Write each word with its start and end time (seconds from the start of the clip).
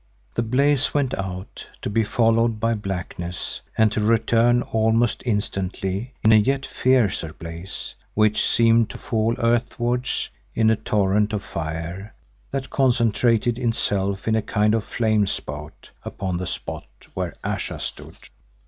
The 0.33 0.41
blaze 0.41 0.95
went 0.95 1.13
out, 1.13 1.69
to 1.83 1.87
be 1.87 2.03
followed 2.03 2.59
by 2.59 2.73
blackness, 2.73 3.61
and 3.77 3.91
to 3.91 4.01
return 4.01 4.63
almost 4.63 5.21
instantly 5.27 6.15
in 6.23 6.31
a 6.31 6.37
yet 6.37 6.65
fiercer 6.65 7.33
blaze 7.33 7.93
which 8.15 8.43
seemed 8.43 8.89
to 8.89 8.97
fall 8.97 9.35
earthwards 9.37 10.29
in 10.55 10.71
a 10.71 10.75
torrent 10.75 11.33
of 11.33 11.43
fire 11.43 12.15
that 12.49 12.71
concentrated 12.71 13.59
itself 13.59 14.27
in 14.27 14.35
a 14.35 14.41
kind 14.41 14.73
of 14.73 14.83
flame 14.83 15.27
spout 15.27 15.91
upon 16.03 16.37
the 16.37 16.47
spot 16.47 16.87
where 17.13 17.35
Ayesha 17.43 17.79
stood. 17.79 18.15